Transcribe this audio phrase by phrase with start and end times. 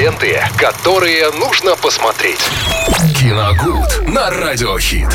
[0.00, 2.40] ленты, которые нужно посмотреть.
[3.18, 5.08] Киногуд на Радиохит.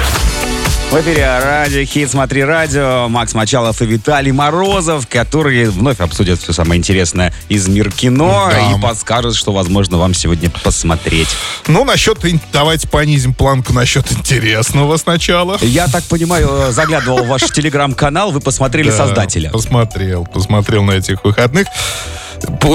[0.92, 3.08] В эфире Радио Хит «Смотри радио».
[3.10, 8.72] Макс Мачалов и Виталий Морозов, которые вновь обсудят все самое интересное из мира кино Да.
[8.72, 11.30] и подскажут, что, возможно, вам сегодня посмотреть.
[11.66, 12.20] Ну, насчет...
[12.54, 15.58] Давайте понизим планку насчет интересного сначала.
[15.62, 19.50] Я так понимаю, заглядывал в ваш телеграм-канал, вы посмотрели Да, «Создателя».
[19.50, 21.68] Посмотрел, посмотрел на этих выходных.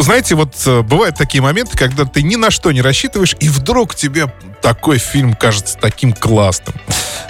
[0.03, 3.95] Знаете, вот э, бывают такие моменты, когда ты ни на что не рассчитываешь, и вдруг
[3.95, 4.33] тебе
[4.63, 6.75] такой фильм кажется таким классным.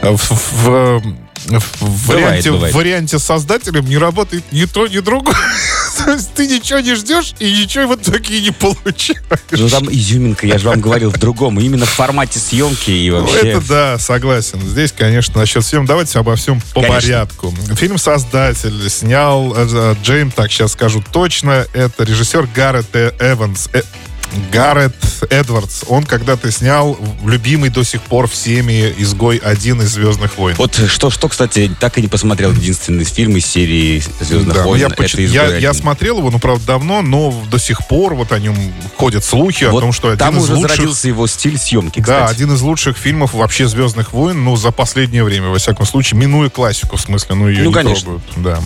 [0.02, 1.02] Э, В, в-
[1.46, 2.74] в- Бывает, варианте, бывает.
[2.74, 5.34] в варианте создателем не работает ни то, ни другое.
[6.04, 9.20] То есть ты ничего не ждешь, и ничего в итоге и не получаешь.
[9.50, 11.60] Ну, там изюминка, я же вам говорил, в другом.
[11.60, 13.50] Именно в формате съемки и Ну, вообще...
[13.50, 14.60] Это да, согласен.
[14.62, 15.84] Здесь, конечно, насчет всем.
[15.86, 17.00] Давайте обо всем по Конечно.
[17.00, 17.54] порядку.
[17.76, 23.12] Фильм создатель снял э, э, Джейм, так сейчас скажу точно, это режиссер Гаррет Э.
[23.20, 23.68] Эванс.
[24.52, 24.94] Гаррет
[25.30, 25.84] Эдвардс.
[25.88, 30.56] Он когда-то снял любимый до сих пор всеми «Изгой один» из «Звездных войн».
[30.56, 34.68] Вот что, что, кстати, так и не посмотрел единственный фильм из серии «Звездных Да, ну,
[34.68, 34.80] войн».
[34.82, 35.58] я, поч- «Изгой я, один».
[35.60, 38.56] я смотрел его, ну, правда, давно, но до сих пор вот о нем
[38.96, 40.70] ходят слухи о Вот том, что один там из уже лучших...
[40.76, 42.36] зародился его стиль съемки, Да, кстати.
[42.36, 46.48] один из лучших фильмов вообще «Звездных войн», ну, за последнее время, во всяком случае, минуя
[46.50, 48.04] классику, в смысле, ну, ее Ну, не конечно.
[48.04, 48.22] трогают.
[48.36, 48.60] Да.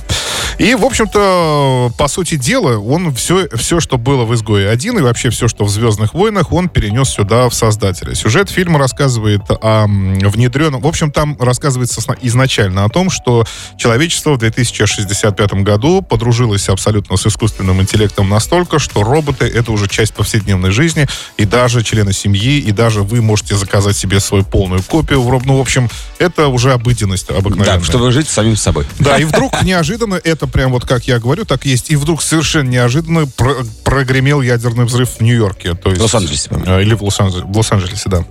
[0.59, 5.03] И, в общем-то, по сути дела, он все, все, что было в «Изгое один» и
[5.03, 8.15] вообще все, что в «Звездных войнах», он перенес сюда в «Создателя».
[8.15, 10.81] Сюжет фильма рассказывает о внедренном...
[10.81, 13.45] В общем, там рассказывается изначально о том, что
[13.77, 20.15] человечество в 2065 году подружилось абсолютно с искусственным интеллектом настолько, что роботы— это уже часть
[20.15, 25.23] повседневной жизни, и даже члены семьи, и даже вы можете заказать себе свою полную копию.
[25.45, 25.89] Ну, в общем,
[26.19, 27.79] это уже обыденность обыкновенная.
[27.79, 28.87] Да, чтобы жить самим собой.
[28.99, 32.69] Да, и вдруг неожиданно, это прям вот как я говорю, так есть, и вдруг совершенно
[32.69, 35.44] неожиданно про- прогремел ядерный взрыв в Нью-Йорке.
[35.53, 38.25] То есть, В Лос-Анджелесе, э, Или в Лос-Анджелесе, в Лос-Анджелесе, да.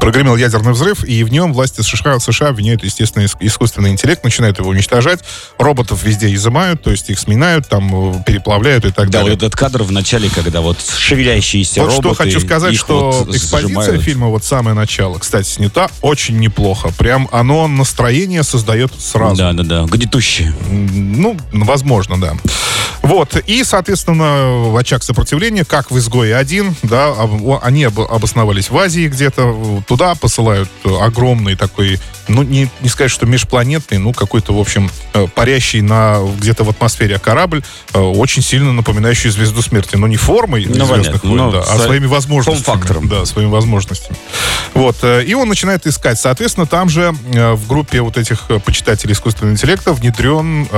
[0.00, 4.58] Прогремел ядерный взрыв, и в нем власти США, США обвиняют, естественно, иск- искусственный интеллект, начинают
[4.58, 5.20] его уничтожать.
[5.58, 9.34] Роботов везде изымают, то есть их сминают, там э, переплавляют и так Да, далее.
[9.34, 12.14] вот этот кадр в начале, когда вот шевелящиеся Вот роботы...
[12.14, 14.02] что хочу сказать, что вот экспозиция сжимают.
[14.02, 16.90] фильма, вот самое начало, кстати, снята очень неплохо.
[16.96, 19.36] Прям оно настроение создает сразу.
[19.36, 20.54] Да, да, да, гнетущие.
[20.70, 22.34] М, Ну, возможно, да.
[23.02, 27.12] Вот, и, соответственно, в очаг сопротивления, как в «Изгое один», да,
[27.62, 31.98] они об- обосновались в Азии где-то, туда посылают огромный такой,
[32.28, 36.70] ну, не, не сказать, что межпланетный, ну, какой-то, в общем, э, парящий на, где-то в
[36.70, 41.60] атмосфере корабль, э, очень сильно напоминающий «Звезду смерти», но не формой Ну, «Звездных войн», да,
[41.60, 42.64] а своими возможностями.
[42.64, 43.08] форм-фактором.
[43.08, 44.16] Да, своими возможностями.
[44.74, 46.20] Вот, э, и он начинает искать.
[46.20, 50.68] Соответственно, там же в группе вот этих почитателей искусственного интеллекта внедрен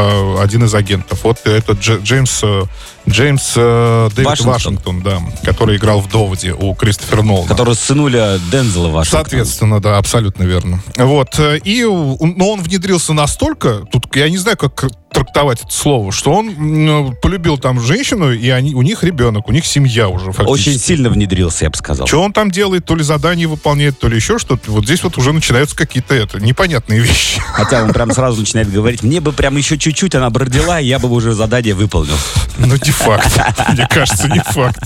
[0.40, 1.20] один из агентов.
[1.22, 2.62] Вот это Дж- Джеймс, э,
[3.08, 4.52] Джеймс э, Дэвид Вашингтон.
[4.52, 5.02] Вашингтон.
[5.02, 7.48] да, который играл в «Доводе» у Кристофера Нолана.
[7.48, 9.16] Который сынуля Дензела вашего.
[9.16, 10.80] Соответственно, да, абсолютно верно.
[10.96, 11.38] Вот.
[11.38, 16.32] э, И, но он внедрился настолько, тут я не знаю, как трактовать это слово, что
[16.32, 20.68] он м, полюбил там женщину, и они, у них ребенок, у них семья уже фактически.
[20.70, 22.06] Очень сильно внедрился, я бы сказал.
[22.06, 24.70] Что он там делает, то ли задание выполняет, то ли еще что-то.
[24.70, 27.40] Вот здесь вот уже начинаются какие-то это, непонятные вещи.
[27.52, 30.86] Хотя он прям сразу начинает говорить, мне бы прям еще чуть-чуть она бы родила, и
[30.86, 32.16] я бы уже задание выполнил.
[32.58, 33.40] Ну, не факт.
[33.72, 34.84] Мне кажется, не факт.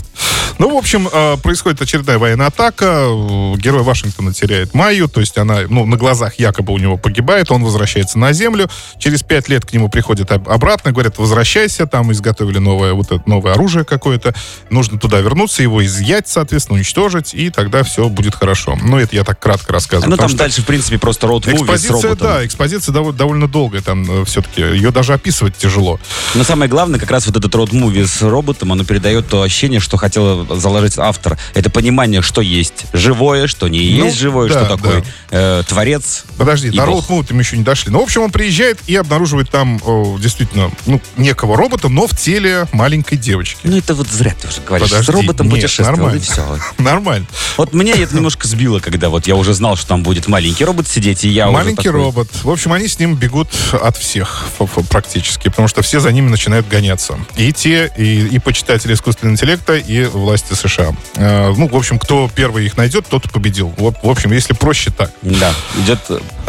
[0.59, 3.07] Ну, в общем, э, происходит очередная военная атака.
[3.07, 7.51] Э, Герой Вашингтона теряет Майю, то есть она, ну, на глазах якобы у него погибает,
[7.53, 8.69] он возвращается на землю.
[8.99, 9.89] Через пять лет к нему
[10.25, 14.35] приходят об- обратно, говорят, возвращайся, там изготовили новое, вот это новое оружие какое-то.
[14.71, 18.77] Нужно туда вернуться, его изъять, соответственно, уничтожить, и тогда все будет хорошо.
[18.81, 20.11] Ну, это я так кратко рассказываю.
[20.11, 24.25] Ну там что- дальше, в принципе, просто с Экспозиция, да, экспозиция довольно, довольно долгая там
[24.25, 24.63] все-таки.
[24.63, 25.99] Ее даже описывать тяжело.
[26.35, 29.97] Но самое главное, как раз вот этот роуд-муви с роботом, оно передает то ощущение, что
[29.97, 31.39] хотел заложить автор.
[31.55, 36.25] Это понимание, что есть живое, что не Ну, есть живое, да, что такое э, творец.
[36.37, 37.91] Подожди, до роуд мы еще не дошли.
[37.91, 39.79] Ну, в общем, он приезжает и обнаруживает там
[40.19, 43.61] действительно ну, некого робота, но в теле маленькой девочки.
[43.65, 44.91] Ну это вот зря ты уже говоришь.
[44.91, 46.19] Подожди, с роботом нет, путешествовал, нормально.
[46.19, 46.59] и все.
[46.79, 47.27] Нормально.
[47.57, 50.89] Вот меня это немножко сбило, когда вот я уже знал, что там будет маленький робот
[50.89, 52.29] сидеть, и я Маленький робот.
[52.43, 54.47] В общем, они с ним бегут от всех
[54.91, 57.19] практически, потому что все за ними начинают гоняться.
[57.37, 60.95] И те, и, и почитатели искусственного интеллекта, и власти США.
[61.17, 63.75] Э, ну, в общем, кто первый их найдет, тот и победил.
[63.77, 65.11] Вот, в общем, если проще так.
[65.23, 65.53] Да,
[65.83, 66.01] идет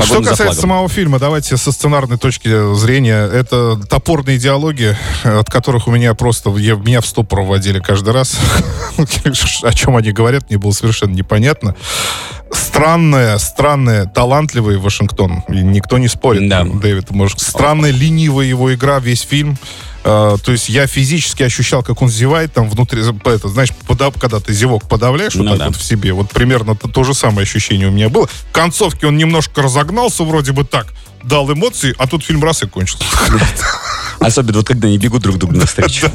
[0.04, 3.26] Что касается самого фильма, давайте со сценарной точки зрения.
[3.26, 8.38] Это топорные диалоги, от которых у меня просто я- меня в ступор вводили каждый раз.
[9.64, 11.76] О чем они говорят, мне было совершенно непонятно.
[12.52, 15.44] Странная, странная, талантливый Вашингтон.
[15.50, 16.50] И никто не спорит.
[16.50, 16.64] Да.
[16.64, 19.58] Дэвид, может, странная, ленивая его игра, весь фильм.
[20.04, 24.40] Э, то есть я физически ощущал, как он зевает там внутри, это, знаешь, подав, когда
[24.40, 25.66] ты зевок подавляешь вот Ну так да.
[25.68, 28.28] вот в себе, вот примерно то, то же самое ощущение у меня было.
[28.28, 30.88] В концовке он немножко разогнался, вроде бы так,
[31.24, 33.04] дал эмоции, а тут фильм раз и кончился.
[34.20, 36.08] Особенно вот когда они бегут друг другу навстречу.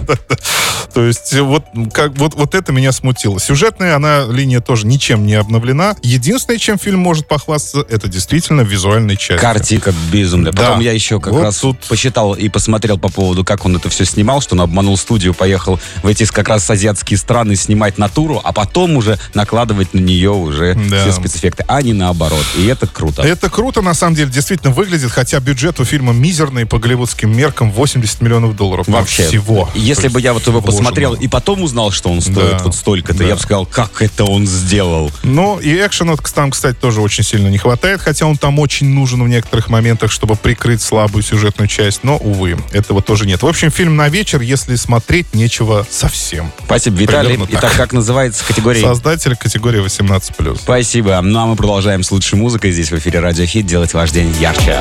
[0.95, 3.41] То есть вот, как, вот, вот это меня смутило.
[3.41, 5.97] Сюжетная она линия тоже ничем не обновлена.
[6.03, 9.39] Единственное, чем фильм может похвастаться, это действительно визуальной частью.
[9.41, 10.53] Картинка безумная.
[10.53, 10.63] Да.
[10.63, 13.89] Потом я еще как Вот раз тут- посчитал и посмотрел по поводу, как он это
[13.89, 18.41] все снимал, что он обманул студию, поехал в эти как раз азиатские страны снимать натуру,
[18.45, 21.01] а потом уже накладывать на нее уже Да.
[21.03, 22.45] все спецэффекты, а не наоборот.
[22.57, 23.23] И это круто.
[23.23, 27.71] Это круто, на самом деле, действительно выглядит, хотя бюджет у фильма мизерный по голливудским меркам
[27.95, 28.87] 80 миллионов долларов.
[28.89, 29.27] Вообще.
[29.27, 29.69] Всего.
[29.75, 32.65] Если То бы я вот его посмотрел и потом узнал, что он стоит Да.
[32.65, 33.25] вот столько-то, Да.
[33.25, 35.11] я бы сказал, как это он сделал.
[35.23, 39.23] Ну, и экшена там, кстати, тоже очень сильно не хватает, хотя он там очень нужен
[39.23, 43.43] в некоторых моментах, чтобы прикрыть слабую сюжетную часть, но, увы, этого тоже нет.
[43.43, 46.51] В общем, фильм на вечер, если смотреть, нечего совсем.
[46.65, 47.31] Спасибо, Виталий.
[47.37, 47.61] Примерно так.
[47.65, 48.81] Итак, как называется категория?
[48.83, 50.57] Создатель категории 18+.
[50.61, 51.21] Спасибо.
[51.23, 54.35] Ну а мы продолжаем с лучшей музыкой здесь в эфире Радио Хит делать ваш день
[54.41, 54.81] ярче.